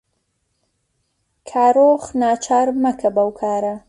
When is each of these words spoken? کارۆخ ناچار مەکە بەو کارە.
کارۆخ 1.49 2.03
ناچار 2.19 2.67
مەکە 2.83 3.09
بەو 3.15 3.29
کارە. 3.39 3.73